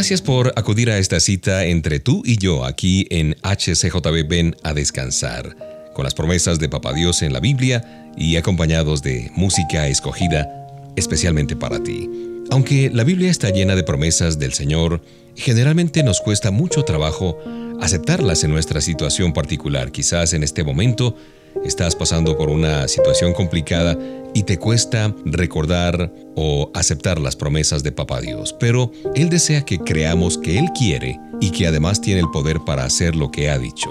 Gracias 0.00 0.22
por 0.22 0.54
acudir 0.56 0.90
a 0.90 0.96
esta 0.96 1.20
cita 1.20 1.66
entre 1.66 2.00
tú 2.00 2.22
y 2.24 2.38
yo 2.38 2.64
aquí 2.64 3.06
en 3.10 3.36
HCJB 3.42 4.26
Ven 4.26 4.56
a 4.62 4.72
Descansar, 4.72 5.54
con 5.92 6.04
las 6.04 6.14
promesas 6.14 6.58
de 6.58 6.70
Papá 6.70 6.94
Dios 6.94 7.20
en 7.20 7.34
la 7.34 7.38
Biblia 7.38 8.10
y 8.16 8.36
acompañados 8.36 9.02
de 9.02 9.30
música 9.34 9.88
escogida 9.88 10.48
especialmente 10.96 11.54
para 11.54 11.82
ti. 11.82 12.08
Aunque 12.50 12.88
la 12.88 13.04
Biblia 13.04 13.30
está 13.30 13.50
llena 13.50 13.76
de 13.76 13.82
promesas 13.82 14.38
del 14.38 14.54
Señor, 14.54 15.02
generalmente 15.36 16.02
nos 16.02 16.22
cuesta 16.22 16.50
mucho 16.50 16.82
trabajo 16.82 17.36
aceptarlas 17.82 18.42
en 18.42 18.52
nuestra 18.52 18.80
situación 18.80 19.34
particular. 19.34 19.92
Quizás 19.92 20.32
en 20.32 20.44
este 20.44 20.64
momento 20.64 21.14
estás 21.62 21.94
pasando 21.94 22.38
por 22.38 22.48
una 22.48 22.88
situación 22.88 23.34
complicada 23.34 23.98
y 24.34 24.44
te 24.44 24.58
cuesta 24.58 25.14
recordar 25.24 26.12
o 26.36 26.70
aceptar 26.74 27.20
las 27.20 27.36
promesas 27.36 27.82
de 27.82 27.92
Papá 27.92 28.20
Dios, 28.20 28.54
pero 28.58 28.92
Él 29.14 29.30
desea 29.30 29.64
que 29.64 29.78
creamos 29.78 30.38
que 30.38 30.58
Él 30.58 30.68
quiere 30.76 31.18
y 31.40 31.50
que 31.50 31.66
además 31.66 32.00
tiene 32.00 32.20
el 32.20 32.30
poder 32.30 32.60
para 32.60 32.84
hacer 32.84 33.16
lo 33.16 33.30
que 33.30 33.50
ha 33.50 33.58
dicho. 33.58 33.90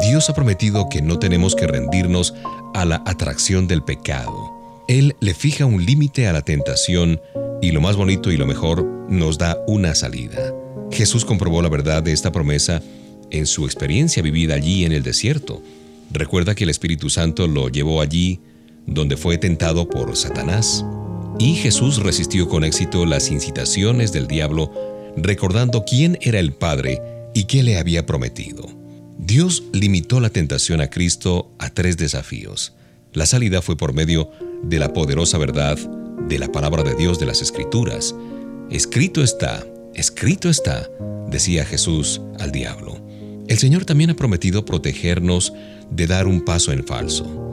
Dios 0.00 0.30
ha 0.30 0.34
prometido 0.34 0.88
que 0.88 1.02
no 1.02 1.18
tenemos 1.18 1.54
que 1.54 1.66
rendirnos 1.66 2.34
a 2.74 2.84
la 2.84 3.02
atracción 3.06 3.66
del 3.66 3.82
pecado. 3.82 4.84
Él 4.88 5.14
le 5.20 5.34
fija 5.34 5.66
un 5.66 5.84
límite 5.84 6.26
a 6.26 6.32
la 6.32 6.42
tentación 6.42 7.20
y 7.62 7.72
lo 7.72 7.80
más 7.80 7.96
bonito 7.96 8.32
y 8.32 8.36
lo 8.36 8.46
mejor 8.46 8.84
nos 9.08 9.38
da 9.38 9.58
una 9.66 9.94
salida. 9.94 10.54
Jesús 10.90 11.24
comprobó 11.24 11.62
la 11.62 11.68
verdad 11.68 12.02
de 12.02 12.12
esta 12.12 12.32
promesa 12.32 12.82
en 13.30 13.46
su 13.46 13.66
experiencia 13.66 14.22
vivida 14.22 14.54
allí 14.54 14.84
en 14.84 14.92
el 14.92 15.02
desierto. 15.02 15.62
Recuerda 16.10 16.54
que 16.54 16.64
el 16.64 16.70
Espíritu 16.70 17.10
Santo 17.10 17.46
lo 17.46 17.68
llevó 17.68 18.00
allí 18.00 18.40
donde 18.86 19.16
fue 19.16 19.38
tentado 19.38 19.88
por 19.88 20.16
Satanás. 20.16 20.84
Y 21.38 21.54
Jesús 21.54 22.02
resistió 22.02 22.48
con 22.48 22.64
éxito 22.64 23.06
las 23.06 23.30
incitaciones 23.30 24.12
del 24.12 24.26
diablo, 24.26 24.72
recordando 25.16 25.84
quién 25.84 26.18
era 26.20 26.38
el 26.38 26.52
Padre 26.52 27.00
y 27.34 27.44
qué 27.44 27.62
le 27.62 27.78
había 27.78 28.06
prometido. 28.06 28.68
Dios 29.18 29.62
limitó 29.72 30.20
la 30.20 30.30
tentación 30.30 30.80
a 30.80 30.88
Cristo 30.88 31.50
a 31.58 31.70
tres 31.70 31.96
desafíos. 31.96 32.74
La 33.12 33.26
salida 33.26 33.62
fue 33.62 33.76
por 33.76 33.92
medio 33.92 34.30
de 34.62 34.78
la 34.78 34.92
poderosa 34.92 35.38
verdad 35.38 35.78
de 36.28 36.38
la 36.38 36.52
palabra 36.52 36.82
de 36.82 36.94
Dios 36.94 37.18
de 37.18 37.26
las 37.26 37.42
Escrituras. 37.42 38.14
Escrito 38.70 39.22
está, 39.22 39.66
escrito 39.94 40.48
está, 40.48 40.88
decía 41.28 41.64
Jesús 41.64 42.20
al 42.38 42.52
diablo. 42.52 43.00
El 43.48 43.58
Señor 43.58 43.84
también 43.84 44.10
ha 44.10 44.16
prometido 44.16 44.64
protegernos 44.64 45.52
de 45.90 46.06
dar 46.06 46.26
un 46.26 46.44
paso 46.44 46.72
en 46.72 46.84
falso. 46.84 47.49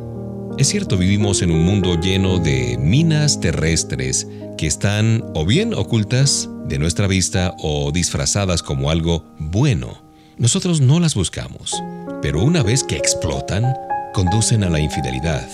Es 0.58 0.70
cierto, 0.70 0.98
vivimos 0.98 1.44
en 1.44 1.52
un 1.52 1.64
mundo 1.64 2.02
lleno 2.02 2.40
de 2.40 2.80
minas 2.80 3.40
terrestres 3.40 4.28
que 4.58 4.66
están 4.66 5.24
o 5.36 5.46
bien 5.46 5.76
ocultas 5.76 6.50
de 6.66 6.80
nuestra 6.80 7.06
vista 7.06 7.54
o 7.60 7.92
disfrazadas 7.92 8.64
como 8.64 8.90
algo 8.90 9.24
bueno. 9.38 10.02
Nosotros 10.40 10.82
no 10.82 11.00
las 11.00 11.14
buscamos, 11.14 11.76
pero 12.24 12.44
una 12.44 12.64
vez 12.64 12.84
que 12.84 12.98
explotan, 12.98 13.72
conducen 14.16 14.64
a 14.64 14.72
la 14.72 14.80
infidelidad 14.80 15.48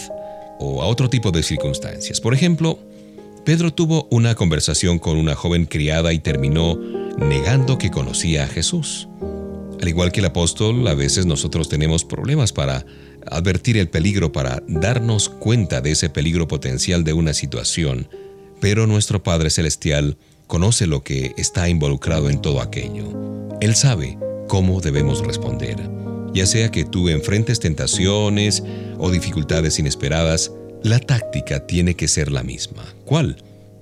o 0.59 0.81
a 0.81 0.85
otro 0.85 1.09
tipo 1.09 1.31
de 1.31 1.43
circunstancias. 1.43 2.21
Por 2.21 2.33
ejemplo, 2.33 2.79
Pedro 3.43 3.73
tuvo 3.73 4.07
una 4.09 4.35
conversación 4.35 4.99
con 4.99 5.17
una 5.17 5.35
joven 5.35 5.65
criada 5.65 6.13
y 6.13 6.19
terminó 6.19 6.79
negando 7.17 7.77
que 7.77 7.91
conocía 7.91 8.45
a 8.45 8.47
Jesús. 8.47 9.09
Al 9.81 9.89
igual 9.89 10.13
que 10.13 10.21
el 10.21 10.27
apóstol, 10.27 10.87
a 10.87 10.93
veces 10.93 11.25
nosotros 11.25 11.67
tenemos 11.67 12.05
problemas 12.05 12.53
para 12.53 12.85
advertir 13.29 13.77
el 13.77 13.89
peligro, 13.89 14.31
para 14.31 14.63
darnos 14.67 15.29
cuenta 15.29 15.81
de 15.81 15.91
ese 15.91 16.09
peligro 16.09 16.47
potencial 16.47 17.03
de 17.03 17.13
una 17.13 17.33
situación, 17.33 18.07
pero 18.59 18.87
nuestro 18.87 19.23
Padre 19.23 19.49
Celestial 19.49 20.17
conoce 20.47 20.87
lo 20.87 21.03
que 21.03 21.33
está 21.37 21.69
involucrado 21.69 22.29
en 22.29 22.41
todo 22.41 22.61
aquello. 22.61 23.05
Él 23.61 23.75
sabe 23.75 24.17
cómo 24.47 24.81
debemos 24.81 25.25
responder. 25.25 25.77
Ya 26.33 26.45
sea 26.45 26.71
que 26.71 26.83
tú 26.83 27.09
enfrentes 27.09 27.59
tentaciones 27.59 28.63
o 28.97 29.11
dificultades 29.11 29.79
inesperadas, 29.79 30.51
la 30.83 30.99
táctica 30.99 31.65
tiene 31.65 31.95
que 31.95 32.07
ser 32.07 32.31
la 32.31 32.43
misma. 32.43 32.83
¿Cuál? 33.05 33.37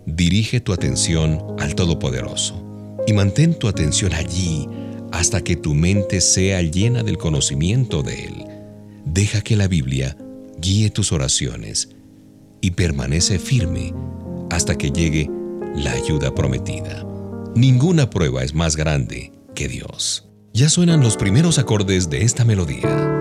Dirige 0.06 0.60
tu 0.60 0.74
atención 0.74 1.42
al 1.60 1.76
Todopoderoso 1.76 2.62
y 3.08 3.14
mantén 3.14 3.54
tu 3.54 3.68
atención 3.68 4.14
allí 4.14 4.68
hasta 5.12 5.44
que 5.44 5.56
tu 5.56 5.74
mente 5.74 6.22
sea 6.22 6.62
llena 6.62 7.04
del 7.04 7.18
conocimiento 7.18 8.04
de 8.04 8.26
Él. 8.26 8.51
Deja 9.14 9.42
que 9.42 9.58
la 9.58 9.68
Biblia 9.68 10.16
guíe 10.58 10.90
tus 10.90 11.12
oraciones 11.12 11.90
y 12.62 12.72
permanece 12.72 13.40
firme 13.40 13.94
hasta 14.50 14.78
que 14.78 14.90
llegue 14.90 15.30
la 15.76 15.92
ayuda 15.92 16.34
prometida. 16.34 17.06
Ninguna 17.54 18.10
prueba 18.10 18.42
es 18.42 18.54
más 18.54 18.78
grande 18.78 19.34
que 19.54 19.68
Dios. 19.68 20.30
Ya 20.54 20.70
suenan 20.70 21.02
los 21.02 21.18
primeros 21.18 21.60
acordes 21.60 22.10
de 22.10 22.24
esta 22.24 22.46
melodía. 22.46 23.21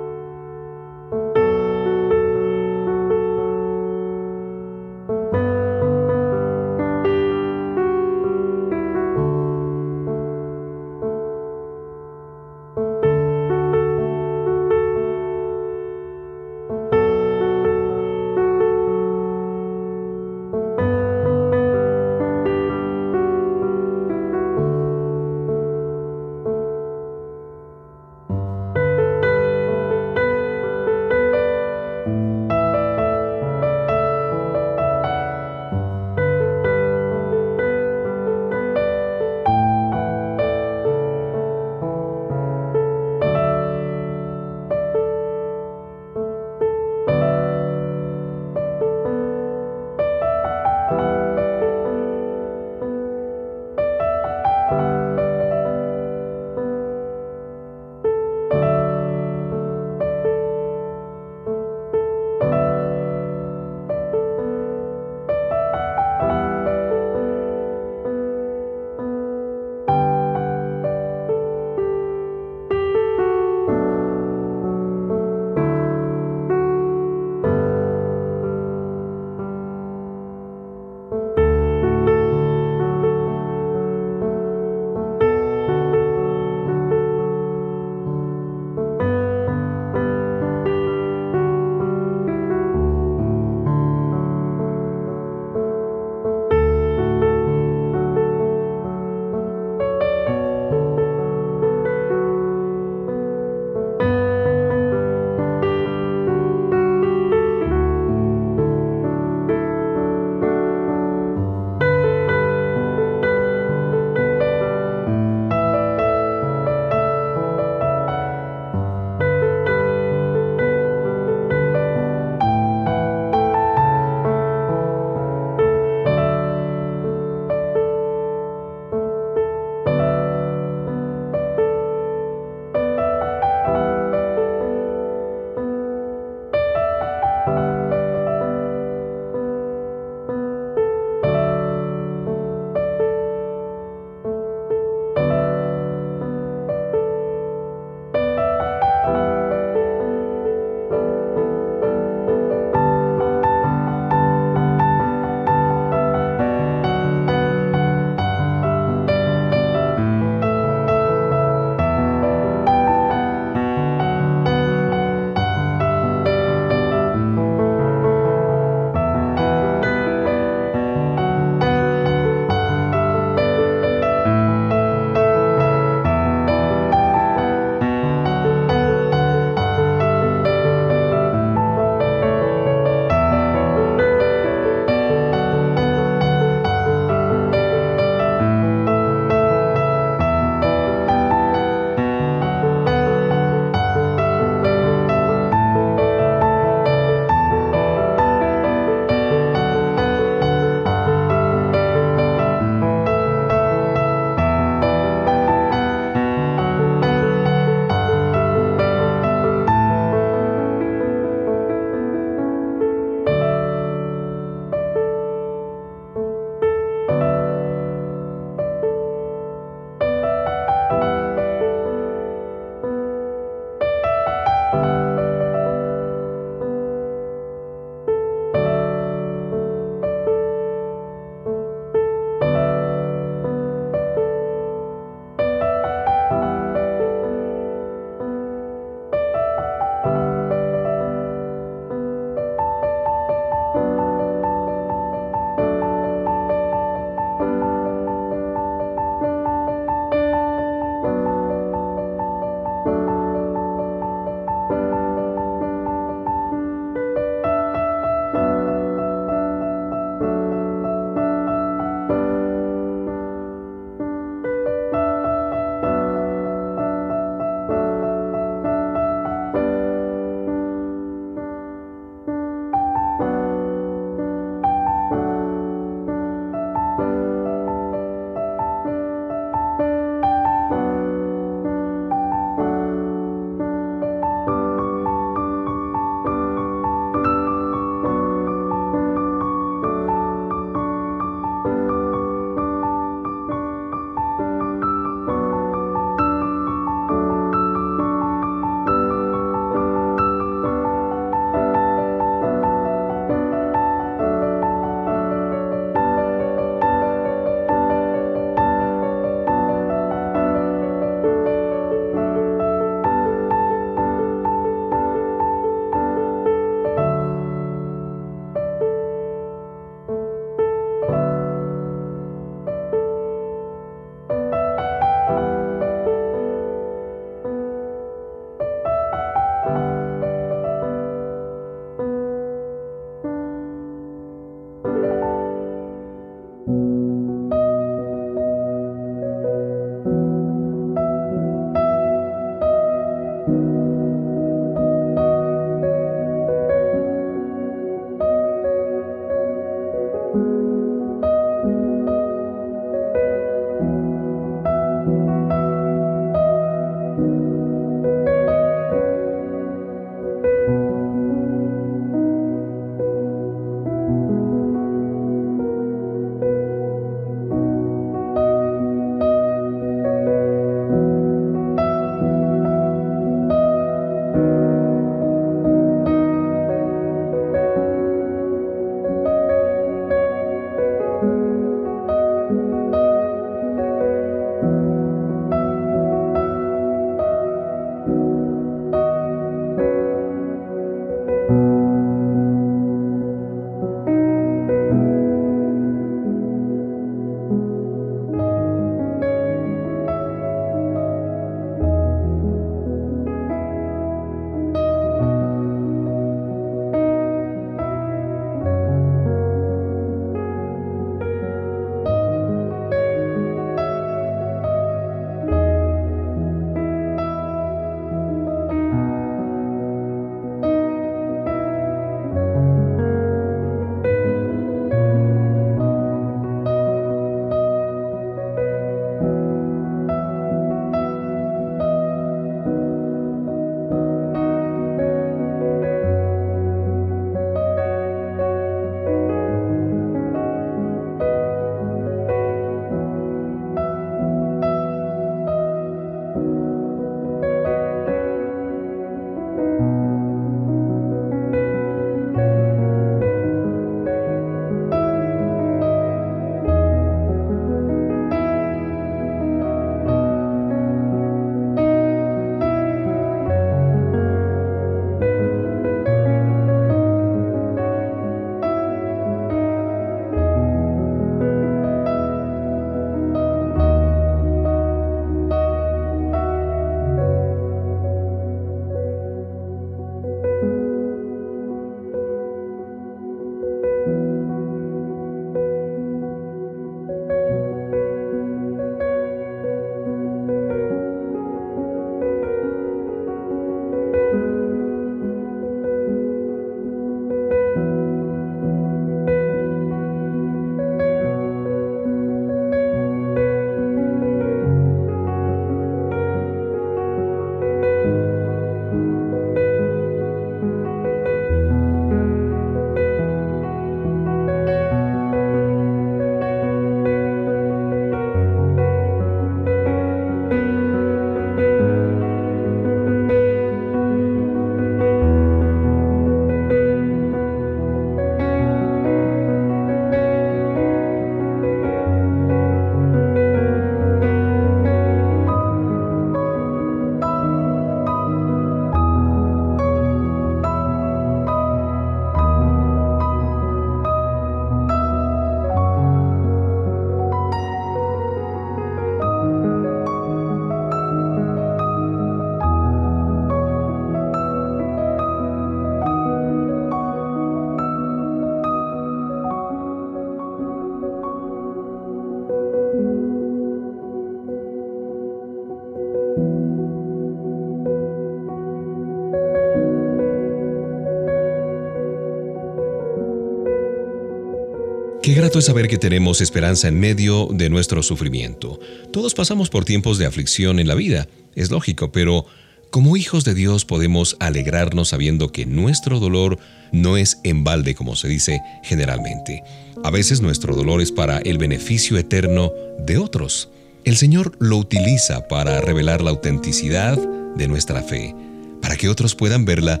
Es 575.56 575.64
saber 575.64 575.88
que 575.88 575.96
tenemos 575.96 576.42
esperanza 576.42 576.88
en 576.88 577.00
medio 577.00 577.48
de 577.50 577.70
nuestro 577.70 578.02
sufrimiento. 578.02 578.78
Todos 579.10 579.32
pasamos 579.34 579.70
por 579.70 579.86
tiempos 579.86 580.18
de 580.18 580.26
aflicción 580.26 580.78
en 580.78 580.86
la 580.86 580.94
vida, 580.94 581.26
es 581.54 581.70
lógico, 581.70 582.12
pero 582.12 582.44
como 582.90 583.16
hijos 583.16 583.44
de 583.44 583.54
Dios 583.54 583.86
podemos 583.86 584.36
alegrarnos 584.40 585.08
sabiendo 585.08 585.50
que 585.50 585.64
nuestro 585.64 586.20
dolor 586.20 586.58
no 586.92 587.16
es 587.16 587.38
en 587.44 587.64
balde 587.64 587.94
como 587.94 588.14
se 588.14 588.28
dice 588.28 588.60
generalmente. 588.82 589.62
A 590.04 590.10
veces 590.10 590.42
nuestro 590.42 590.76
dolor 590.76 591.00
es 591.00 591.12
para 591.12 591.38
el 591.38 591.56
beneficio 591.56 592.18
eterno 592.18 592.72
de 592.98 593.16
otros. 593.16 593.70
El 594.04 594.18
Señor 594.18 594.52
lo 594.60 594.76
utiliza 594.76 595.48
para 595.48 595.80
revelar 595.80 596.20
la 596.20 596.30
autenticidad 596.30 597.18
de 597.56 597.68
nuestra 597.68 598.02
fe, 598.02 598.34
para 598.82 598.96
que 598.96 599.08
otros 599.08 599.34
puedan 599.34 599.64
verla 599.64 600.00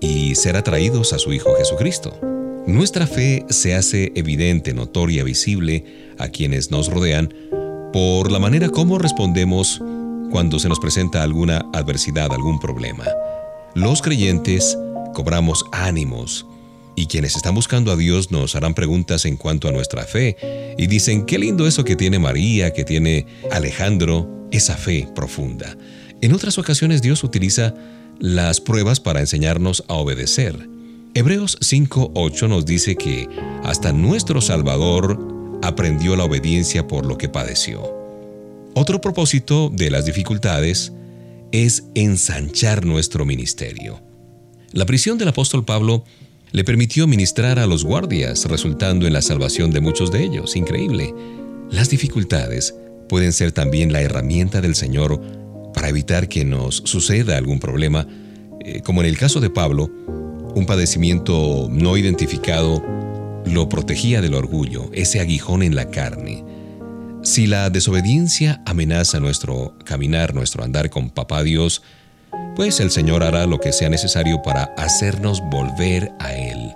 y 0.00 0.34
ser 0.34 0.56
atraídos 0.56 1.12
a 1.12 1.18
su 1.18 1.32
Hijo 1.32 1.54
Jesucristo. 1.56 2.37
Nuestra 2.66 3.06
fe 3.06 3.44
se 3.48 3.74
hace 3.74 4.12
evidente, 4.14 4.74
notoria, 4.74 5.24
visible 5.24 5.84
a 6.18 6.28
quienes 6.28 6.70
nos 6.70 6.90
rodean 6.90 7.32
por 7.92 8.30
la 8.30 8.38
manera 8.38 8.68
como 8.68 8.98
respondemos 8.98 9.82
cuando 10.30 10.58
se 10.58 10.68
nos 10.68 10.78
presenta 10.78 11.22
alguna 11.22 11.64
adversidad, 11.72 12.32
algún 12.32 12.60
problema. 12.60 13.04
Los 13.74 14.02
creyentes 14.02 14.76
cobramos 15.14 15.64
ánimos 15.72 16.46
y 16.96 17.06
quienes 17.06 17.36
están 17.36 17.54
buscando 17.54 17.92
a 17.92 17.96
Dios 17.96 18.30
nos 18.30 18.56
harán 18.56 18.74
preguntas 18.74 19.24
en 19.24 19.36
cuanto 19.36 19.68
a 19.68 19.72
nuestra 19.72 20.02
fe 20.04 20.74
y 20.76 20.86
dicen, 20.88 21.24
qué 21.24 21.38
lindo 21.38 21.66
eso 21.66 21.84
que 21.84 21.96
tiene 21.96 22.18
María, 22.18 22.72
que 22.72 22.84
tiene 22.84 23.26
Alejandro, 23.50 24.28
esa 24.50 24.76
fe 24.76 25.08
profunda. 25.14 25.76
En 26.20 26.32
otras 26.32 26.58
ocasiones 26.58 27.00
Dios 27.00 27.22
utiliza 27.22 27.74
las 28.18 28.60
pruebas 28.60 29.00
para 29.00 29.20
enseñarnos 29.20 29.84
a 29.88 29.94
obedecer. 29.94 30.68
Hebreos 31.18 31.58
5.8 31.58 32.48
nos 32.48 32.64
dice 32.64 32.94
que 32.94 33.28
hasta 33.64 33.92
nuestro 33.92 34.40
Salvador 34.40 35.58
aprendió 35.64 36.14
la 36.14 36.22
obediencia 36.22 36.86
por 36.86 37.04
lo 37.04 37.18
que 37.18 37.28
padeció. 37.28 37.92
Otro 38.74 39.00
propósito 39.00 39.68
de 39.68 39.90
las 39.90 40.04
dificultades 40.04 40.92
es 41.50 41.82
ensanchar 41.96 42.86
nuestro 42.86 43.24
ministerio. 43.24 44.00
La 44.70 44.86
prisión 44.86 45.18
del 45.18 45.30
apóstol 45.30 45.64
Pablo 45.64 46.04
le 46.52 46.62
permitió 46.62 47.08
ministrar 47.08 47.58
a 47.58 47.66
los 47.66 47.82
guardias, 47.82 48.44
resultando 48.44 49.04
en 49.08 49.12
la 49.12 49.20
salvación 49.20 49.72
de 49.72 49.80
muchos 49.80 50.12
de 50.12 50.22
ellos. 50.22 50.54
Increíble. 50.54 51.12
Las 51.68 51.90
dificultades 51.90 52.76
pueden 53.08 53.32
ser 53.32 53.50
también 53.50 53.92
la 53.92 54.02
herramienta 54.02 54.60
del 54.60 54.76
Señor 54.76 55.20
para 55.74 55.88
evitar 55.88 56.28
que 56.28 56.44
nos 56.44 56.76
suceda 56.76 57.36
algún 57.36 57.58
problema, 57.58 58.06
eh, 58.64 58.82
como 58.82 59.00
en 59.00 59.08
el 59.08 59.18
caso 59.18 59.40
de 59.40 59.50
Pablo, 59.50 59.90
un 60.54 60.66
padecimiento 60.66 61.68
no 61.70 61.96
identificado 61.96 62.82
lo 63.44 63.68
protegía 63.68 64.20
del 64.20 64.34
orgullo, 64.34 64.90
ese 64.92 65.20
aguijón 65.20 65.62
en 65.62 65.74
la 65.74 65.90
carne. 65.90 66.44
Si 67.22 67.46
la 67.46 67.70
desobediencia 67.70 68.62
amenaza 68.66 69.20
nuestro 69.20 69.74
caminar, 69.84 70.34
nuestro 70.34 70.64
andar 70.64 70.90
con 70.90 71.10
Papá 71.10 71.42
Dios, 71.42 71.82
pues 72.56 72.80
el 72.80 72.90
Señor 72.90 73.22
hará 73.22 73.46
lo 73.46 73.60
que 73.60 73.72
sea 73.72 73.88
necesario 73.88 74.42
para 74.42 74.64
hacernos 74.76 75.40
volver 75.50 76.12
a 76.20 76.34
Él. 76.34 76.72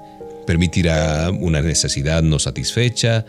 Permitirá 0.47 1.31
una 1.31 1.61
necesidad 1.61 2.23
no 2.23 2.39
satisfecha 2.39 3.25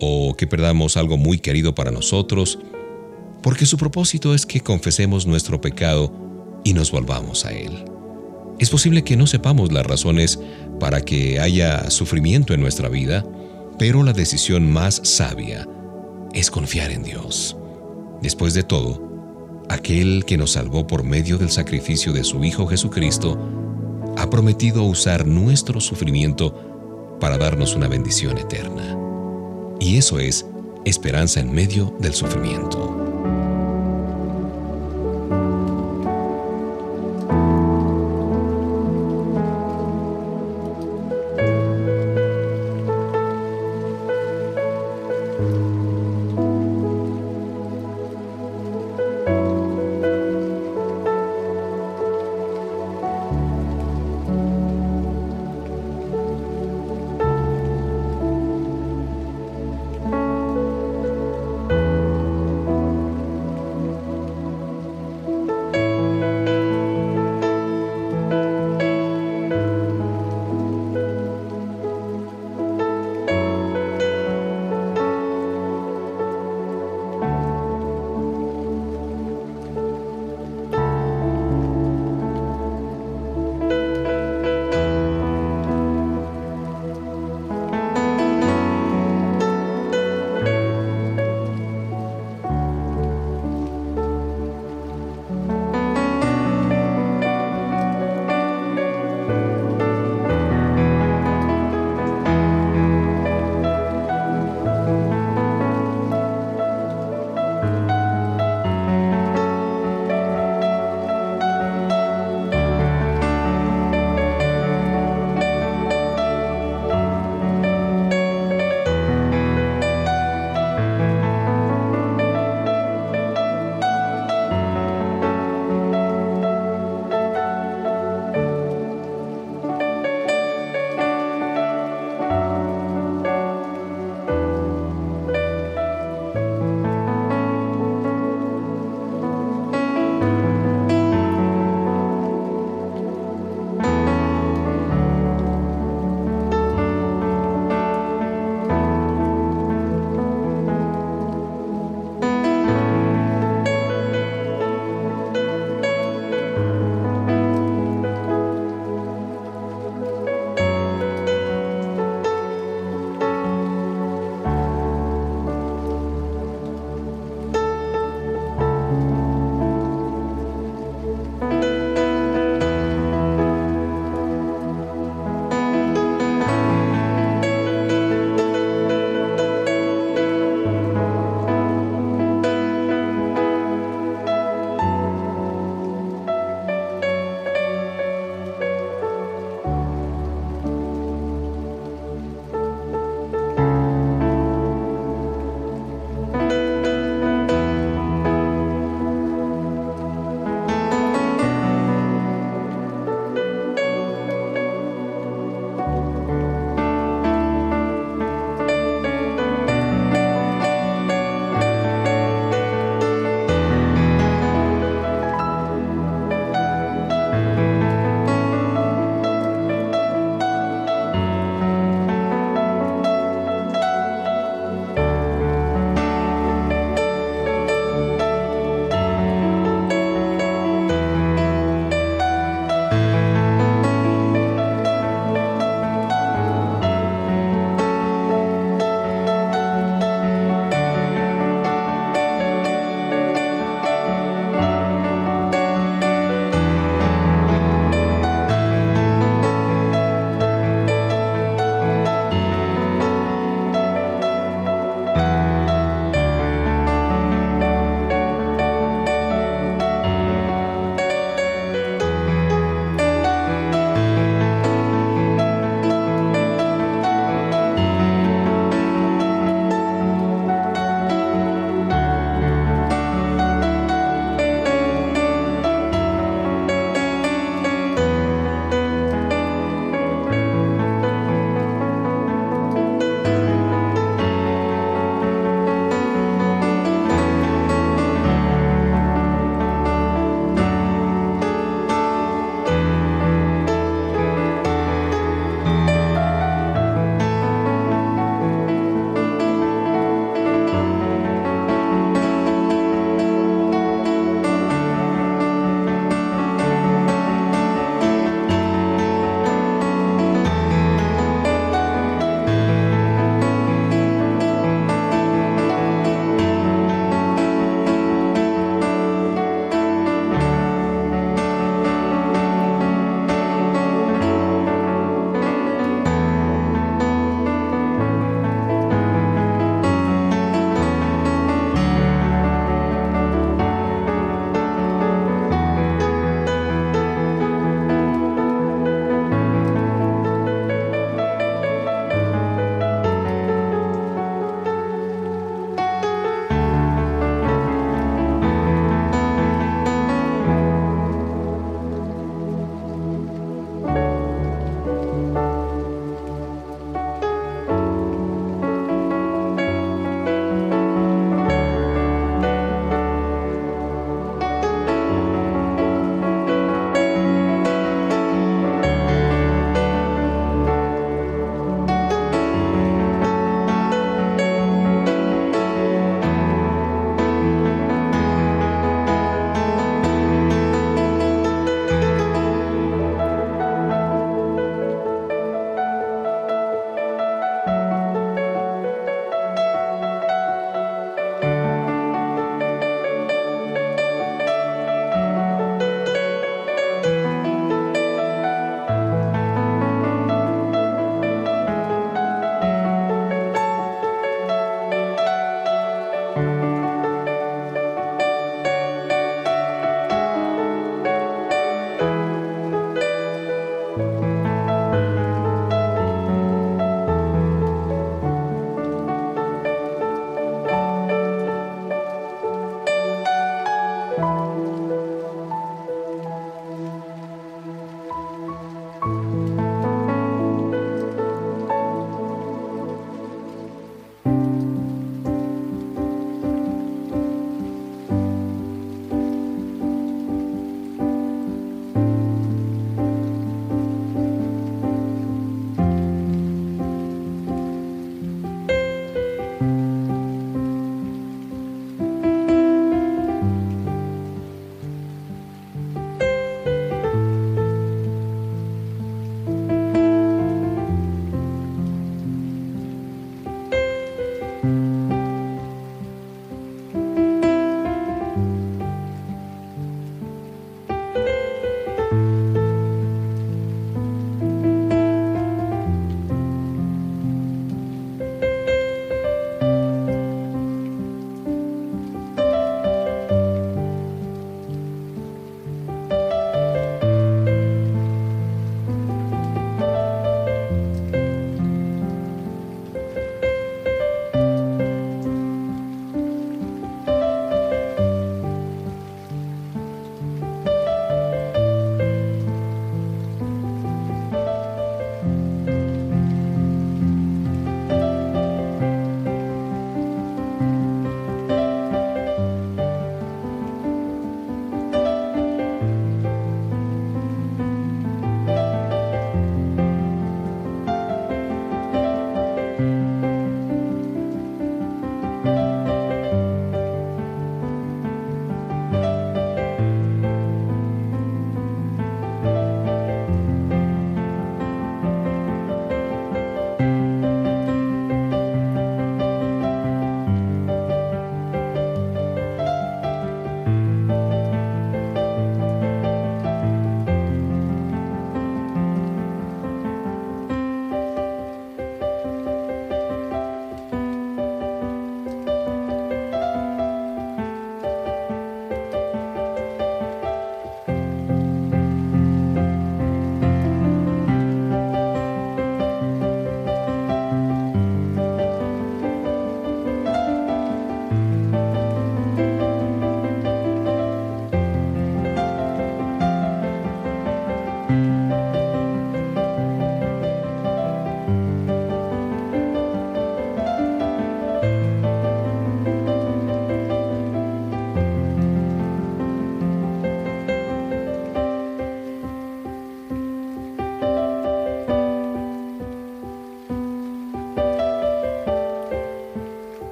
o 0.00 0.34
que 0.36 0.46
perdamos 0.46 0.96
algo 0.96 1.16
muy 1.16 1.38
querido 1.38 1.74
para 1.74 1.90
nosotros, 1.90 2.58
porque 3.42 3.66
su 3.66 3.76
propósito 3.76 4.34
es 4.34 4.46
que 4.46 4.60
confesemos 4.60 5.26
nuestro 5.26 5.60
pecado 5.60 6.12
y 6.64 6.74
nos 6.74 6.90
volvamos 6.90 7.44
a 7.44 7.52
Él. 7.52 7.95
Es 8.58 8.70
posible 8.70 9.04
que 9.04 9.16
no 9.16 9.26
sepamos 9.26 9.72
las 9.72 9.86
razones 9.86 10.38
para 10.80 11.02
que 11.02 11.40
haya 11.40 11.90
sufrimiento 11.90 12.54
en 12.54 12.60
nuestra 12.60 12.88
vida, 12.88 13.24
pero 13.78 14.02
la 14.02 14.12
decisión 14.12 14.70
más 14.70 15.00
sabia 15.04 15.68
es 16.32 16.50
confiar 16.50 16.90
en 16.90 17.02
Dios. 17.02 17.56
Después 18.22 18.54
de 18.54 18.62
todo, 18.62 19.64
aquel 19.68 20.24
que 20.24 20.38
nos 20.38 20.52
salvó 20.52 20.86
por 20.86 21.04
medio 21.04 21.36
del 21.36 21.50
sacrificio 21.50 22.12
de 22.12 22.24
su 22.24 22.42
Hijo 22.44 22.66
Jesucristo, 22.66 23.38
ha 24.16 24.30
prometido 24.30 24.84
usar 24.84 25.26
nuestro 25.26 25.80
sufrimiento 25.80 27.18
para 27.20 27.36
darnos 27.36 27.74
una 27.74 27.88
bendición 27.88 28.38
eterna. 28.38 28.96
Y 29.80 29.98
eso 29.98 30.18
es 30.18 30.46
esperanza 30.86 31.40
en 31.40 31.52
medio 31.52 31.94
del 32.00 32.14
sufrimiento. 32.14 32.95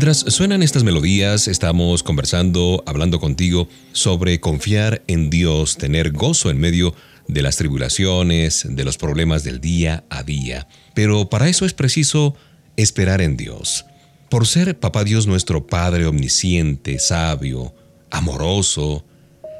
Mientras 0.00 0.32
suenan 0.32 0.62
estas 0.62 0.82
melodías, 0.82 1.46
estamos 1.46 2.02
conversando, 2.02 2.82
hablando 2.86 3.20
contigo 3.20 3.68
sobre 3.92 4.40
confiar 4.40 5.02
en 5.08 5.28
Dios, 5.28 5.76
tener 5.76 6.12
gozo 6.12 6.48
en 6.48 6.58
medio 6.58 6.94
de 7.28 7.42
las 7.42 7.58
tribulaciones, 7.58 8.64
de 8.66 8.82
los 8.84 8.96
problemas 8.96 9.44
del 9.44 9.60
día 9.60 10.04
a 10.08 10.22
día. 10.22 10.66
Pero 10.94 11.28
para 11.28 11.50
eso 11.50 11.66
es 11.66 11.74
preciso 11.74 12.34
esperar 12.78 13.20
en 13.20 13.36
Dios. 13.36 13.84
Por 14.30 14.46
ser 14.46 14.80
Papá 14.80 15.04
Dios 15.04 15.26
nuestro 15.26 15.66
Padre 15.66 16.06
omnisciente, 16.06 16.98
sabio, 16.98 17.74
amoroso, 18.10 19.04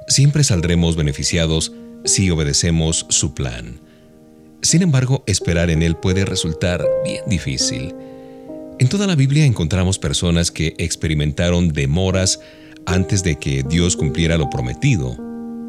siempre 0.09 0.43
saldremos 0.43 0.97
beneficiados 0.97 1.73
si 2.07 2.31
obedecemos 2.31 3.05
su 3.11 3.35
plan. 3.35 3.79
Sin 4.63 4.81
embargo, 4.81 5.23
esperar 5.27 5.69
en 5.69 5.83
Él 5.83 5.97
puede 5.97 6.25
resultar 6.25 6.83
bien 7.05 7.25
difícil. 7.27 7.95
En 8.81 8.89
toda 8.89 9.07
la 9.07 9.15
Biblia 9.15 9.45
encontramos 9.45 9.99
personas 9.99 10.51
que 10.51 10.75
experimentaron 10.79 11.69
demoras 11.69 12.41
antes 12.87 13.23
de 13.23 13.39
que 13.39 13.63
Dios 13.63 13.95
cumpliera 13.95 14.39
lo 14.39 14.49
prometido. 14.49 15.19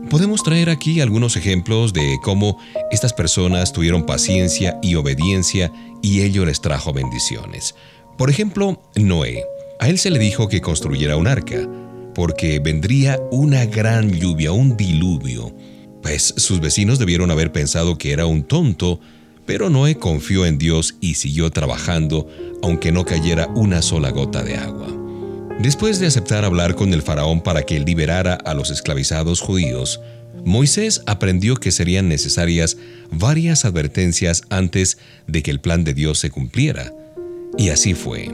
Podemos 0.10 0.44
traer 0.44 0.70
aquí 0.70 1.02
algunos 1.02 1.36
ejemplos 1.36 1.92
de 1.92 2.16
cómo 2.24 2.58
estas 2.90 3.12
personas 3.12 3.74
tuvieron 3.74 4.06
paciencia 4.06 4.80
y 4.82 4.96
obediencia 4.96 5.74
y 6.02 6.22
ello 6.22 6.46
les 6.46 6.62
trajo 6.62 6.94
bendiciones. 6.94 7.76
Por 8.18 8.30
ejemplo, 8.30 8.82
Noé. 8.96 9.44
A 9.82 9.90
él 9.90 10.00
se 10.00 10.10
le 10.10 10.18
dijo 10.18 10.48
que 10.48 10.62
construyera 10.62 11.18
un 11.18 11.28
arca, 11.28 11.68
porque 12.16 12.60
vendría 12.60 13.20
una 13.30 13.66
gran 13.66 14.10
lluvia, 14.10 14.54
un 14.54 14.78
diluvio. 14.78 15.54
Pues 16.02 16.34
sus 16.38 16.62
vecinos 16.62 16.98
debieron 16.98 17.30
haber 17.30 17.52
pensado 17.52 17.98
que 17.98 18.14
era 18.14 18.26
un 18.26 18.44
tonto, 18.44 19.02
pero 19.52 19.70
Noé 19.70 19.98
confió 19.98 20.46
en 20.46 20.58
Dios 20.58 20.96
y 21.02 21.16
siguió 21.16 21.52
trabajando 21.52 22.26
aunque 22.64 22.94
no 22.94 23.04
cayera 23.04 23.48
una 23.48 23.82
sola 23.82 24.10
gota 24.10 24.44
de 24.44 24.56
agua. 24.56 24.88
Después 25.60 26.00
de 26.00 26.08
aceptar 26.08 26.46
hablar 26.46 26.74
con 26.76 26.94
el 26.94 27.02
faraón 27.02 27.42
para 27.42 27.64
que 27.64 27.78
liberara 27.82 28.36
a 28.36 28.54
los 28.54 28.72
esclavizados 28.72 29.42
judíos, 29.42 30.00
Moisés 30.46 31.02
aprendió 31.06 31.58
que 31.58 31.74
serían 31.74 32.08
necesarias 32.08 32.78
varias 33.12 33.66
advertencias 33.66 34.44
antes 34.50 35.00
de 35.28 35.44
que 35.44 35.52
el 35.52 35.60
plan 35.60 35.84
de 35.84 35.96
Dios 35.96 36.18
se 36.20 36.30
cumpliera. 36.30 36.94
Y 37.58 37.72
así 37.72 37.94
fue. 37.94 38.34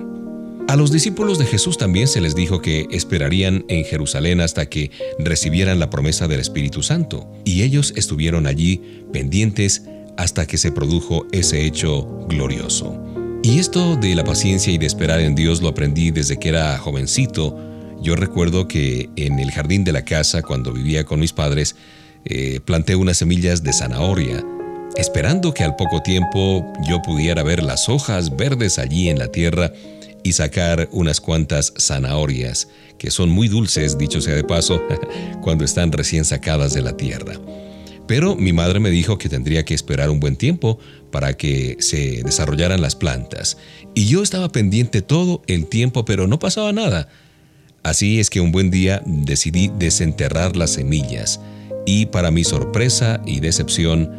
A 0.67 0.75
los 0.75 0.91
discípulos 0.91 1.39
de 1.39 1.47
Jesús 1.47 1.79
también 1.79 2.07
se 2.07 2.21
les 2.21 2.35
dijo 2.35 2.61
que 2.61 2.85
esperarían 2.91 3.65
en 3.69 3.85
Jerusalén 3.85 4.39
hasta 4.39 4.67
que 4.67 4.91
recibieran 5.17 5.79
la 5.79 5.89
promesa 5.89 6.27
del 6.27 6.41
Espíritu 6.41 6.83
Santo, 6.83 7.27
y 7.43 7.63
ellos 7.63 7.91
estuvieron 7.95 8.45
allí 8.45 9.01
pendientes 9.11 9.81
hasta 10.17 10.45
que 10.45 10.57
se 10.57 10.71
produjo 10.71 11.25
ese 11.31 11.65
hecho 11.65 12.05
glorioso. 12.27 13.01
Y 13.43 13.59
esto 13.59 13.95
de 13.95 14.15
la 14.15 14.23
paciencia 14.23 14.73
y 14.73 14.77
de 14.77 14.87
esperar 14.87 15.21
en 15.21 15.35
Dios 15.35 15.61
lo 15.61 15.69
aprendí 15.69 16.11
desde 16.11 16.37
que 16.37 16.49
era 16.49 16.77
jovencito. 16.77 17.57
Yo 18.01 18.15
recuerdo 18.15 18.67
que 18.67 19.09
en 19.15 19.39
el 19.39 19.51
jardín 19.51 19.83
de 19.83 19.93
la 19.93 20.03
casa, 20.03 20.41
cuando 20.41 20.73
vivía 20.73 21.05
con 21.05 21.19
mis 21.19 21.33
padres, 21.33 21.75
eh, 22.25 22.59
planté 22.65 22.95
unas 22.95 23.17
semillas 23.17 23.63
de 23.63 23.71
zanahoria, 23.71 24.43
esperando 24.97 25.53
que 25.53 25.63
al 25.63 25.75
poco 25.75 26.01
tiempo 26.01 26.65
yo 26.87 27.01
pudiera 27.01 27.43
ver 27.43 27.63
las 27.63 27.87
hojas 27.87 28.35
verdes 28.35 28.79
allí 28.79 29.09
en 29.09 29.19
la 29.19 29.27
tierra 29.27 29.71
y 30.23 30.33
sacar 30.33 30.89
unas 30.91 31.21
cuantas 31.21 31.73
zanahorias, 31.79 32.67
que 32.97 33.11
son 33.11 33.29
muy 33.29 33.47
dulces, 33.47 33.97
dicho 33.97 34.19
sea 34.19 34.35
de 34.35 34.43
paso, 34.43 34.81
cuando 35.41 35.63
están 35.63 35.91
recién 35.91 36.25
sacadas 36.25 36.73
de 36.73 36.81
la 36.81 36.97
tierra. 36.97 37.35
Pero 38.07 38.35
mi 38.35 38.53
madre 38.53 38.79
me 38.79 38.89
dijo 38.89 39.17
que 39.17 39.29
tendría 39.29 39.65
que 39.65 39.73
esperar 39.73 40.09
un 40.09 40.19
buen 40.19 40.37
tiempo 40.37 40.79
para 41.11 41.35
que 41.35 41.75
se 41.79 42.23
desarrollaran 42.23 42.81
las 42.81 42.95
plantas. 42.95 43.57
Y 43.93 44.07
yo 44.07 44.23
estaba 44.23 44.49
pendiente 44.49 45.01
todo 45.01 45.41
el 45.47 45.67
tiempo, 45.67 46.05
pero 46.05 46.27
no 46.27 46.39
pasaba 46.39 46.71
nada. 46.71 47.09
Así 47.83 48.19
es 48.19 48.29
que 48.29 48.41
un 48.41 48.51
buen 48.51 48.71
día 48.71 49.01
decidí 49.05 49.71
desenterrar 49.77 50.55
las 50.55 50.71
semillas. 50.71 51.39
Y 51.85 52.07
para 52.07 52.31
mi 52.31 52.43
sorpresa 52.43 53.21
y 53.25 53.39
decepción, 53.39 54.11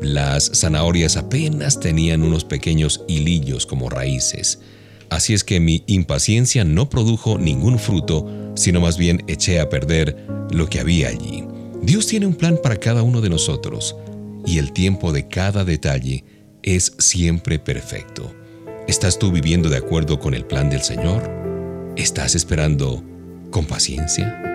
las 0.00 0.50
zanahorias 0.54 1.16
apenas 1.16 1.78
tenían 1.78 2.22
unos 2.22 2.44
pequeños 2.44 3.02
hilillos 3.08 3.66
como 3.66 3.90
raíces. 3.90 4.60
Así 5.08 5.34
es 5.34 5.44
que 5.44 5.60
mi 5.60 5.82
impaciencia 5.86 6.64
no 6.64 6.88
produjo 6.88 7.36
ningún 7.38 7.78
fruto, 7.78 8.52
sino 8.54 8.80
más 8.80 8.96
bien 8.96 9.24
eché 9.26 9.60
a 9.60 9.68
perder 9.68 10.16
lo 10.50 10.68
que 10.68 10.80
había 10.80 11.08
allí. 11.08 11.44
Dios 11.82 12.06
tiene 12.06 12.26
un 12.26 12.34
plan 12.34 12.58
para 12.62 12.76
cada 12.76 13.02
uno 13.02 13.20
de 13.20 13.30
nosotros 13.30 13.96
y 14.44 14.58
el 14.58 14.72
tiempo 14.72 15.12
de 15.12 15.28
cada 15.28 15.64
detalle 15.64 16.24
es 16.62 16.94
siempre 16.98 17.58
perfecto. 17.58 18.34
¿Estás 18.86 19.18
tú 19.18 19.32
viviendo 19.32 19.68
de 19.68 19.78
acuerdo 19.78 20.18
con 20.20 20.34
el 20.34 20.44
plan 20.44 20.68
del 20.68 20.82
Señor? 20.82 21.30
¿Estás 21.96 22.34
esperando 22.34 23.02
con 23.50 23.64
paciencia? 23.66 24.49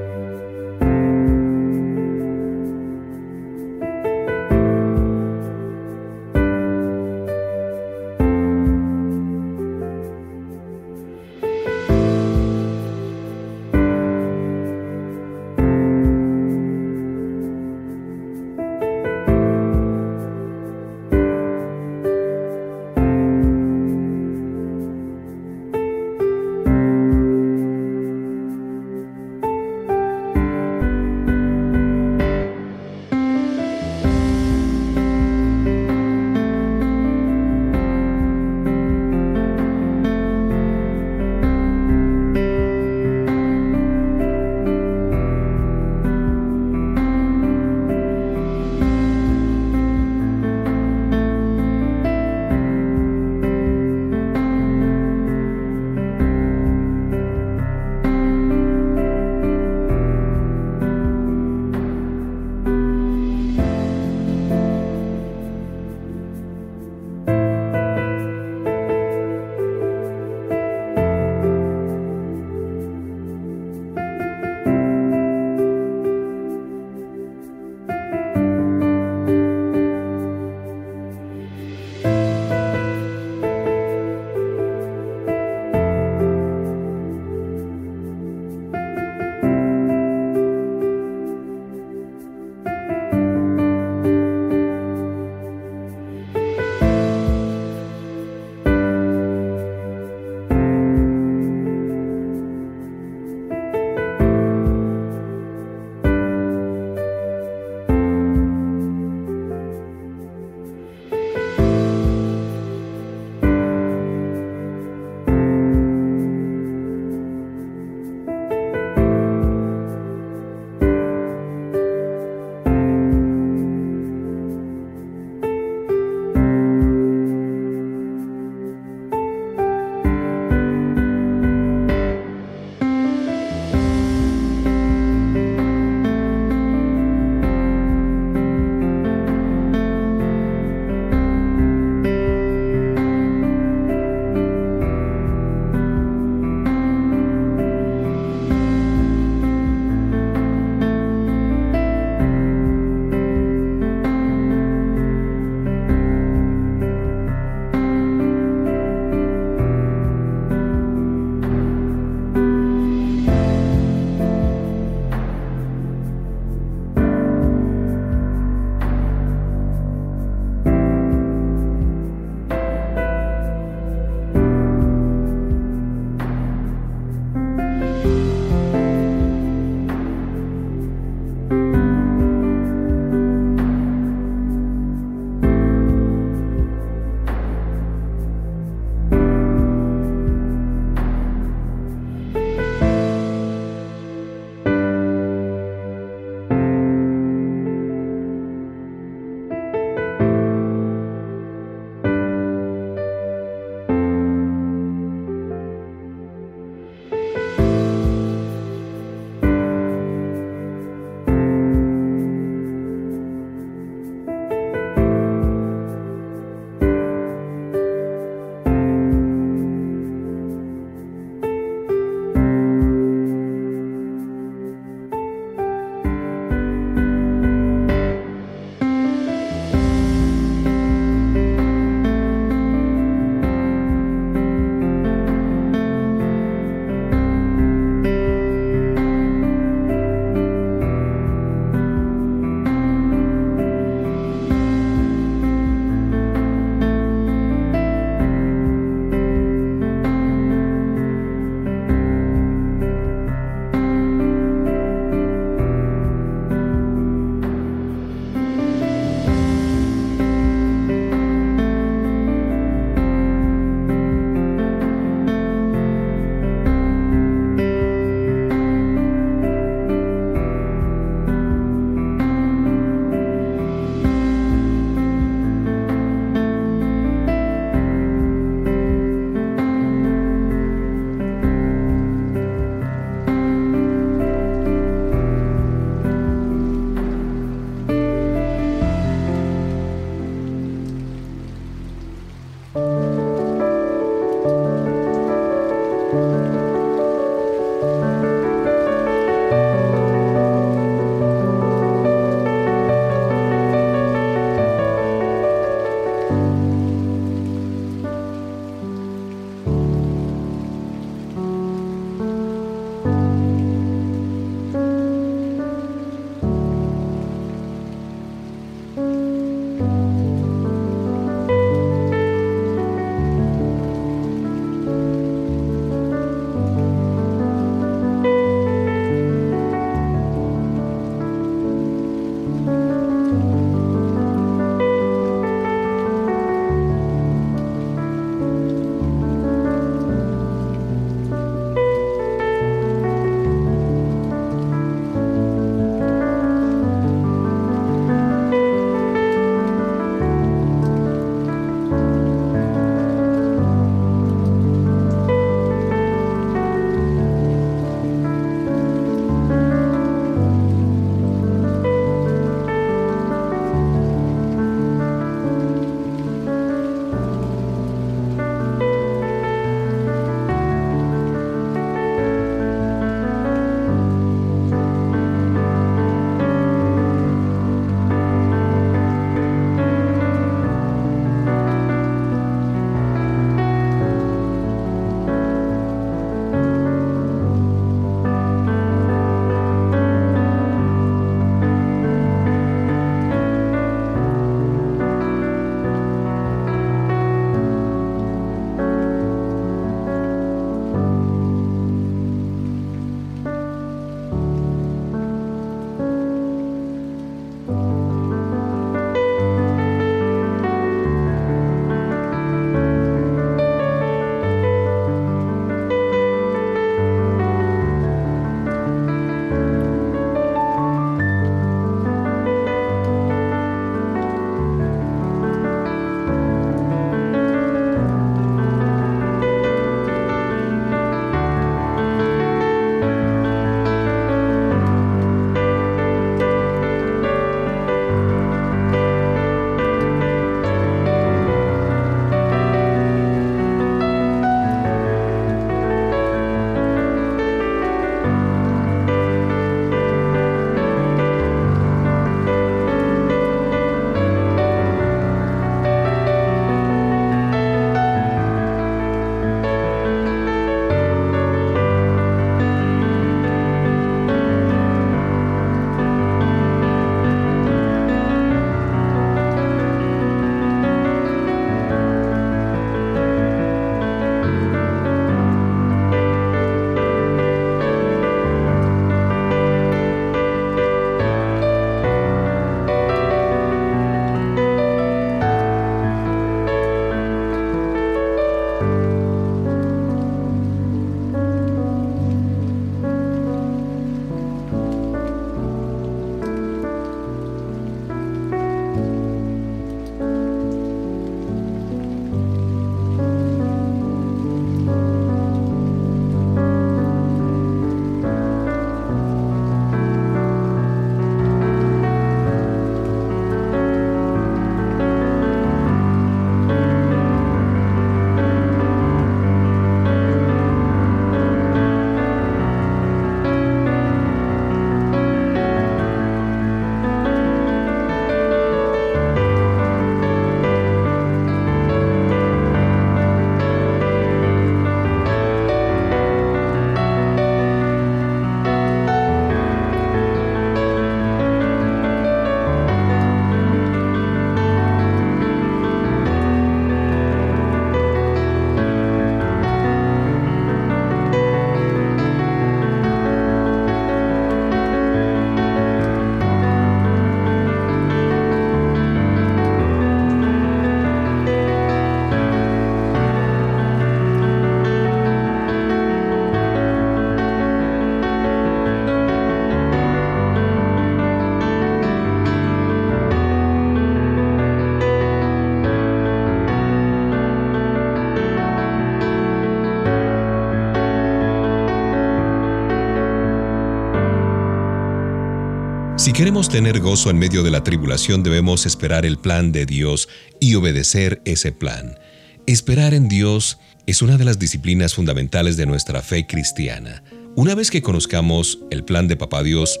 Queremos 586.42 586.68
tener 586.68 586.98
gozo 586.98 587.30
en 587.30 587.38
medio 587.38 587.62
de 587.62 587.70
la 587.70 587.84
tribulación, 587.84 588.42
debemos 588.42 588.84
esperar 588.84 589.24
el 589.24 589.38
plan 589.38 589.70
de 589.70 589.86
Dios 589.86 590.28
y 590.58 590.74
obedecer 590.74 591.40
ese 591.44 591.70
plan. 591.70 592.18
Esperar 592.66 593.14
en 593.14 593.28
Dios 593.28 593.78
es 594.08 594.22
una 594.22 594.36
de 594.36 594.44
las 594.44 594.58
disciplinas 594.58 595.14
fundamentales 595.14 595.76
de 595.76 595.86
nuestra 595.86 596.20
fe 596.20 596.44
cristiana. 596.44 597.22
Una 597.54 597.76
vez 597.76 597.92
que 597.92 598.02
conozcamos 598.02 598.80
el 598.90 599.04
plan 599.04 599.28
de 599.28 599.36
Papá 599.36 599.62
Dios, 599.62 600.00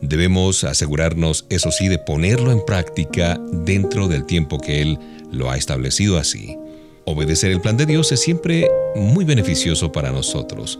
debemos 0.00 0.62
asegurarnos, 0.62 1.44
eso 1.50 1.72
sí, 1.72 1.88
de 1.88 1.98
ponerlo 1.98 2.52
en 2.52 2.64
práctica 2.64 3.40
dentro 3.64 4.06
del 4.06 4.26
tiempo 4.26 4.60
que 4.60 4.80
Él 4.80 4.96
lo 5.32 5.50
ha 5.50 5.56
establecido 5.56 6.18
así. 6.18 6.56
Obedecer 7.04 7.50
el 7.50 7.60
plan 7.60 7.76
de 7.76 7.86
Dios 7.86 8.12
es 8.12 8.20
siempre 8.20 8.68
muy 8.94 9.24
beneficioso 9.24 9.90
para 9.90 10.12
nosotros. 10.12 10.78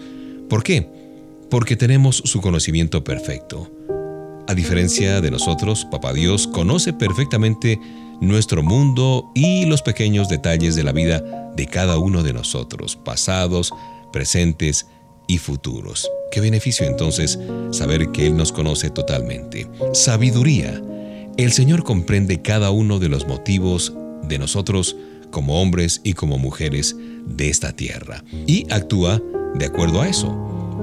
¿Por 0.49 0.63
qué? 0.63 0.87
Porque 1.51 1.75
tenemos 1.75 2.19
su 2.19 2.41
conocimiento 2.41 3.03
perfecto. 3.03 3.74
A 4.47 4.55
diferencia 4.55 5.21
de 5.21 5.31
nosotros, 5.31 5.87
Papá 5.91 6.13
Dios 6.13 6.47
conoce 6.47 6.93
perfectamente 6.93 7.81
nuestro 8.21 8.63
mundo 8.63 9.31
y 9.35 9.65
los 9.65 9.83
pequeños 9.83 10.29
detalles 10.29 10.75
de 10.75 10.85
la 10.85 10.93
vida 10.93 11.53
de 11.57 11.67
cada 11.67 11.99
uno 11.99 12.23
de 12.23 12.33
nosotros, 12.33 12.97
pasados, 12.97 13.73
presentes 14.13 14.87
y 15.27 15.39
futuros. 15.39 16.11
Qué 16.31 16.41
beneficio 16.41 16.87
entonces 16.87 17.39
saber 17.71 18.11
que 18.13 18.27
Él 18.27 18.37
nos 18.37 18.53
conoce 18.53 18.91
totalmente. 18.91 19.67
Sabiduría. 19.93 20.83
El 21.37 21.53
Señor 21.53 21.83
comprende 21.83 22.43
cada 22.43 22.71
uno 22.71 22.99
de 22.99 23.09
los 23.09 23.27
motivos 23.27 23.93
de 24.25 24.39
nosotros 24.39 24.97
como 25.31 25.61
hombres 25.61 26.01
y 26.05 26.13
como 26.13 26.39
mujeres 26.39 26.95
de 27.27 27.49
esta 27.49 27.73
tierra 27.73 28.23
y 28.47 28.67
actúa 28.71 29.21
de 29.55 29.65
acuerdo 29.65 30.01
a 30.01 30.09
eso. 30.09 30.33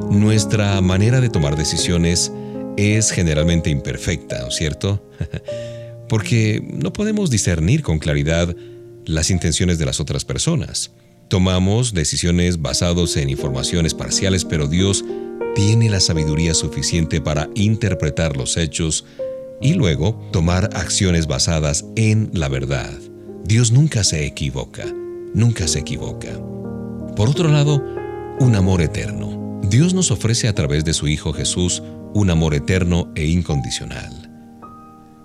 Nuestra 0.09 0.81
manera 0.81 1.21
de 1.21 1.29
tomar 1.29 1.55
decisiones 1.55 2.33
es 2.77 3.11
generalmente 3.11 3.69
imperfecta, 3.69 4.49
¿cierto? 4.51 5.09
Porque 6.09 6.61
no 6.73 6.93
podemos 6.93 7.29
discernir 7.29 7.83
con 7.83 7.99
claridad 7.99 8.55
las 9.05 9.29
intenciones 9.29 9.79
de 9.79 9.85
las 9.85 9.99
otras 9.99 10.25
personas. 10.25 10.91
Tomamos 11.27 11.93
decisiones 11.93 12.61
basadas 12.61 13.15
en 13.17 13.29
informaciones 13.29 13.93
parciales, 13.93 14.43
pero 14.43 14.67
Dios 14.67 15.05
tiene 15.55 15.89
la 15.89 15.99
sabiduría 15.99 16.53
suficiente 16.53 17.21
para 17.21 17.49
interpretar 17.55 18.35
los 18.35 18.57
hechos 18.57 19.05
y 19.61 19.73
luego 19.73 20.19
tomar 20.31 20.69
acciones 20.73 21.27
basadas 21.27 21.85
en 21.95 22.29
la 22.33 22.49
verdad. 22.49 22.91
Dios 23.45 23.71
nunca 23.71 24.03
se 24.03 24.25
equivoca, 24.25 24.85
nunca 25.33 25.67
se 25.67 25.79
equivoca. 25.79 26.37
Por 27.15 27.29
otro 27.29 27.49
lado, 27.49 27.83
un 28.39 28.55
amor 28.55 28.81
eterno. 28.81 29.59
Dios 29.63 29.93
nos 29.93 30.11
ofrece 30.11 30.47
a 30.47 30.55
través 30.55 30.83
de 30.83 30.93
su 30.93 31.07
Hijo 31.07 31.33
Jesús 31.33 31.83
un 32.13 32.29
amor 32.29 32.53
eterno 32.53 33.11
e 33.15 33.25
incondicional. 33.25 34.29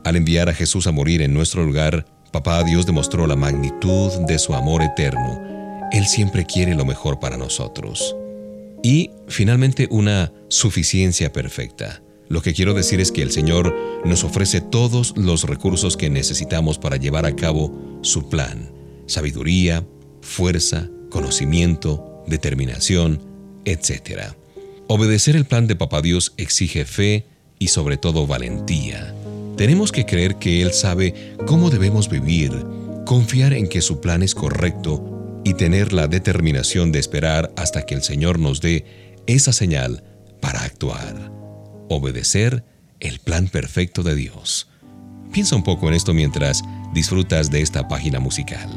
Al 0.05 0.17
enviar 0.17 0.49
a 0.49 0.55
Jesús 0.55 0.87
a 0.87 0.93
morir 0.93 1.23
en 1.23 1.35
nuestro 1.35 1.65
lugar, 1.65 2.07
Papá 2.37 2.63
Dios 2.65 2.85
demostró 2.85 3.27
la 3.27 3.35
magnitud 3.35 4.13
de 4.27 4.39
su 4.39 4.55
amor 4.55 4.83
eterno. 4.83 5.41
Él 5.91 6.07
siempre 6.07 6.45
quiere 6.45 6.75
lo 6.75 6.85
mejor 6.85 7.19
para 7.19 7.37
nosotros. 7.37 8.15
Y, 8.83 9.11
finalmente, 9.27 9.89
una 9.91 10.33
suficiencia 10.49 11.33
perfecta. 11.33 12.03
Lo 12.29 12.43
que 12.43 12.53
quiero 12.53 12.75
decir 12.75 13.01
es 13.01 13.11
que 13.11 13.23
el 13.23 13.31
Señor 13.31 13.75
nos 14.05 14.23
ofrece 14.23 14.61
todos 14.61 15.15
los 15.17 15.45
recursos 15.45 15.97
que 15.97 16.11
necesitamos 16.11 16.79
para 16.79 16.97
llevar 16.97 17.25
a 17.25 17.35
cabo 17.35 17.99
su 18.03 18.29
plan. 18.29 18.71
Sabiduría, 19.07 19.87
fuerza, 20.21 20.91
conocimiento, 21.11 22.23
determinación, 22.27 23.23
etc. 23.65 24.35
Obedecer 24.89 25.35
el 25.35 25.45
plan 25.45 25.67
de 25.67 25.75
Papá 25.75 26.01
Dios 26.01 26.33
exige 26.37 26.85
fe 26.85 27.27
y 27.59 27.69
sobre 27.69 27.97
todo 27.97 28.27
valentía. 28.27 29.15
Tenemos 29.57 29.91
que 29.91 30.07
creer 30.07 30.37
que 30.37 30.63
Él 30.63 30.73
sabe 30.73 31.35
cómo 31.45 31.71
debemos 31.71 32.09
vivir, 32.09 32.53
confiar 33.05 33.53
en 33.53 33.69
que 33.69 33.81
su 33.81 34.01
plan 34.01 34.23
es 34.23 34.35
correcto 34.37 35.43
y 35.45 35.55
tener 35.55 35.93
la 35.93 36.07
determinación 36.07 36.93
de 36.93 37.01
esperar 37.01 37.53
hasta 37.57 37.85
que 37.85 37.95
el 37.95 38.03
Señor 38.03 38.39
nos 38.39 38.61
dé 38.61 38.85
esa 39.27 39.53
señal 39.53 40.05
para 40.41 40.63
actuar. 40.63 41.33
Obedecer 41.89 42.63
el 43.01 43.19
plan 43.19 43.49
perfecto 43.49 44.05
de 44.05 44.15
Dios. 44.15 44.69
Piensa 45.33 45.57
un 45.57 45.65
poco 45.65 45.89
en 45.89 45.95
esto 45.95 46.15
mientras 46.15 46.63
disfrutas 46.95 47.51
de 47.51 47.61
esta 47.61 47.89
página 47.89 48.21
musical. 48.21 48.69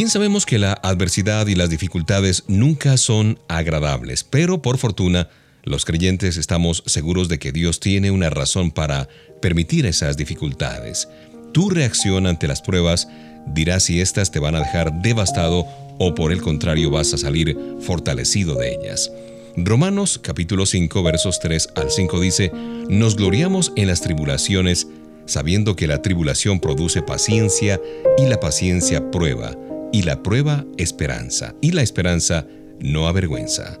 Bien 0.00 0.08
sabemos 0.08 0.46
que 0.46 0.58
la 0.58 0.72
adversidad 0.72 1.46
y 1.48 1.54
las 1.54 1.68
dificultades 1.68 2.44
nunca 2.48 2.96
son 2.96 3.38
agradables, 3.48 4.24
pero 4.24 4.62
por 4.62 4.78
fortuna, 4.78 5.28
los 5.62 5.84
creyentes 5.84 6.38
estamos 6.38 6.82
seguros 6.86 7.28
de 7.28 7.38
que 7.38 7.52
Dios 7.52 7.80
tiene 7.80 8.10
una 8.10 8.30
razón 8.30 8.70
para 8.70 9.10
permitir 9.42 9.84
esas 9.84 10.16
dificultades. 10.16 11.06
Tu 11.52 11.68
reacción 11.68 12.26
ante 12.26 12.48
las 12.48 12.62
pruebas 12.62 13.08
dirá 13.48 13.78
si 13.78 14.00
éstas 14.00 14.30
te 14.30 14.38
van 14.38 14.54
a 14.54 14.60
dejar 14.60 15.02
devastado 15.02 15.66
o 15.98 16.14
por 16.14 16.32
el 16.32 16.40
contrario 16.40 16.90
vas 16.90 17.12
a 17.12 17.18
salir 17.18 17.54
fortalecido 17.82 18.54
de 18.54 18.72
ellas. 18.72 19.12
Romanos 19.54 20.18
capítulo 20.18 20.64
5 20.64 21.02
versos 21.02 21.40
3 21.40 21.72
al 21.74 21.90
5 21.90 22.20
dice, 22.20 22.50
Nos 22.88 23.16
gloriamos 23.16 23.70
en 23.76 23.88
las 23.88 24.00
tribulaciones, 24.00 24.86
sabiendo 25.26 25.76
que 25.76 25.86
la 25.86 26.00
tribulación 26.00 26.58
produce 26.58 27.02
paciencia 27.02 27.78
y 28.16 28.24
la 28.24 28.40
paciencia 28.40 29.10
prueba, 29.10 29.54
y 29.92 30.02
la 30.02 30.22
prueba 30.22 30.64
esperanza, 30.76 31.54
y 31.60 31.72
la 31.72 31.82
esperanza 31.82 32.46
no 32.80 33.06
avergüenza. 33.06 33.78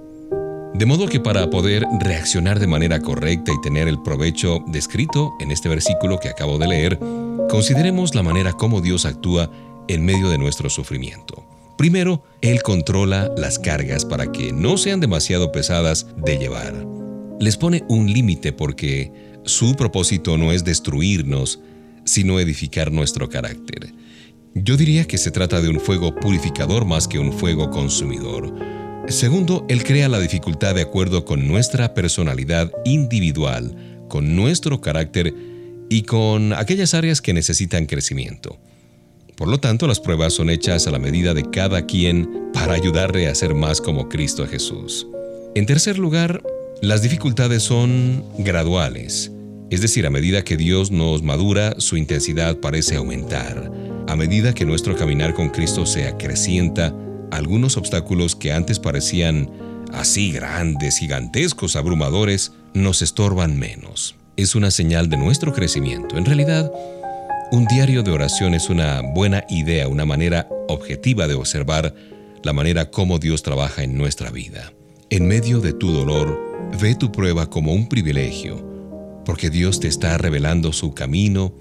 De 0.74 0.86
modo 0.86 1.08
que 1.08 1.20
para 1.20 1.50
poder 1.50 1.84
reaccionar 2.00 2.58
de 2.60 2.66
manera 2.66 3.00
correcta 3.00 3.52
y 3.52 3.60
tener 3.60 3.88
el 3.88 4.00
provecho 4.02 4.64
descrito 4.68 5.32
en 5.40 5.50
este 5.50 5.68
versículo 5.68 6.18
que 6.18 6.28
acabo 6.28 6.58
de 6.58 6.68
leer, 6.68 6.98
consideremos 7.48 8.14
la 8.14 8.22
manera 8.22 8.52
como 8.52 8.80
Dios 8.80 9.04
actúa 9.04 9.50
en 9.88 10.04
medio 10.04 10.30
de 10.30 10.38
nuestro 10.38 10.70
sufrimiento. 10.70 11.44
Primero, 11.76 12.22
Él 12.40 12.62
controla 12.62 13.30
las 13.36 13.58
cargas 13.58 14.04
para 14.04 14.30
que 14.32 14.52
no 14.52 14.76
sean 14.76 15.00
demasiado 15.00 15.50
pesadas 15.50 16.06
de 16.16 16.38
llevar. 16.38 16.86
Les 17.40 17.56
pone 17.56 17.84
un 17.88 18.12
límite 18.12 18.52
porque 18.52 19.12
su 19.44 19.74
propósito 19.74 20.36
no 20.36 20.52
es 20.52 20.64
destruirnos, 20.64 21.60
sino 22.04 22.38
edificar 22.38 22.92
nuestro 22.92 23.28
carácter. 23.28 23.92
Yo 24.54 24.76
diría 24.76 25.04
que 25.04 25.16
se 25.16 25.30
trata 25.30 25.60
de 25.60 25.68
un 25.68 25.78
fuego 25.78 26.14
purificador 26.14 26.84
más 26.84 27.06
que 27.06 27.20
un 27.20 27.32
fuego 27.32 27.70
consumidor. 27.70 28.52
Segundo, 29.06 29.64
Él 29.68 29.84
crea 29.84 30.08
la 30.08 30.18
dificultad 30.18 30.74
de 30.74 30.82
acuerdo 30.82 31.24
con 31.24 31.46
nuestra 31.46 31.94
personalidad 31.94 32.72
individual, 32.84 34.04
con 34.08 34.34
nuestro 34.34 34.80
carácter 34.80 35.32
y 35.88 36.02
con 36.02 36.52
aquellas 36.52 36.94
áreas 36.94 37.20
que 37.20 37.32
necesitan 37.32 37.86
crecimiento. 37.86 38.58
Por 39.36 39.48
lo 39.48 39.58
tanto, 39.58 39.86
las 39.86 40.00
pruebas 40.00 40.34
son 40.34 40.50
hechas 40.50 40.86
a 40.86 40.90
la 40.90 40.98
medida 40.98 41.32
de 41.32 41.48
cada 41.48 41.86
quien 41.86 42.50
para 42.52 42.74
ayudarle 42.74 43.28
a 43.28 43.34
ser 43.34 43.54
más 43.54 43.80
como 43.80 44.08
Cristo 44.08 44.46
Jesús. 44.46 45.06
En 45.54 45.64
tercer 45.64 45.96
lugar, 45.96 46.42
las 46.82 47.02
dificultades 47.02 47.62
son 47.62 48.24
graduales, 48.38 49.30
es 49.70 49.80
decir, 49.80 50.06
a 50.06 50.10
medida 50.10 50.42
que 50.42 50.56
Dios 50.56 50.90
nos 50.90 51.22
madura, 51.22 51.76
su 51.78 51.96
intensidad 51.96 52.58
parece 52.58 52.96
aumentar. 52.96 53.89
A 54.10 54.16
medida 54.16 54.52
que 54.52 54.64
nuestro 54.64 54.96
caminar 54.96 55.34
con 55.34 55.50
Cristo 55.50 55.86
se 55.86 56.08
acrecienta, 56.08 56.92
algunos 57.30 57.76
obstáculos 57.76 58.34
que 58.34 58.52
antes 58.52 58.80
parecían 58.80 59.48
así 59.92 60.32
grandes, 60.32 60.98
gigantescos, 60.98 61.76
abrumadores, 61.76 62.50
nos 62.74 63.02
estorban 63.02 63.56
menos. 63.56 64.16
Es 64.36 64.56
una 64.56 64.72
señal 64.72 65.08
de 65.10 65.16
nuestro 65.16 65.52
crecimiento. 65.52 66.18
En 66.18 66.24
realidad, 66.24 66.72
un 67.52 67.66
diario 67.66 68.02
de 68.02 68.10
oración 68.10 68.54
es 68.54 68.68
una 68.68 69.00
buena 69.14 69.44
idea, 69.48 69.86
una 69.86 70.06
manera 70.06 70.48
objetiva 70.66 71.28
de 71.28 71.34
observar 71.34 71.94
la 72.42 72.52
manera 72.52 72.90
como 72.90 73.20
Dios 73.20 73.44
trabaja 73.44 73.84
en 73.84 73.96
nuestra 73.96 74.30
vida. 74.30 74.72
En 75.10 75.28
medio 75.28 75.60
de 75.60 75.72
tu 75.72 75.92
dolor, 75.92 76.36
ve 76.80 76.96
tu 76.96 77.12
prueba 77.12 77.48
como 77.48 77.72
un 77.72 77.88
privilegio, 77.88 78.60
porque 79.24 79.50
Dios 79.50 79.78
te 79.78 79.86
está 79.86 80.18
revelando 80.18 80.72
su 80.72 80.94
camino 80.94 81.54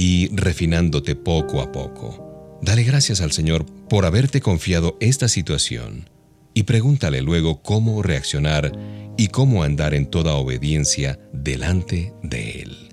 y 0.00 0.34
refinándote 0.34 1.14
poco 1.14 1.60
a 1.60 1.72
poco. 1.72 2.58
Dale 2.62 2.84
gracias 2.84 3.20
al 3.20 3.32
Señor 3.32 3.66
por 3.66 4.06
haberte 4.06 4.40
confiado 4.40 4.96
esta 4.98 5.28
situación 5.28 6.08
y 6.54 6.62
pregúntale 6.62 7.20
luego 7.20 7.60
cómo 7.60 8.02
reaccionar 8.02 8.72
y 9.18 9.28
cómo 9.28 9.62
andar 9.62 9.92
en 9.92 10.06
toda 10.06 10.36
obediencia 10.36 11.18
delante 11.34 12.14
de 12.22 12.62
Él. 12.62 12.88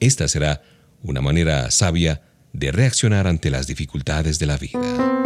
Esta 0.00 0.28
será 0.28 0.62
una 1.02 1.20
manera 1.20 1.70
sabia 1.70 2.22
de 2.54 2.72
reaccionar 2.72 3.26
ante 3.26 3.50
las 3.50 3.66
dificultades 3.66 4.38
de 4.38 4.46
la 4.46 4.56
vida. 4.56 5.25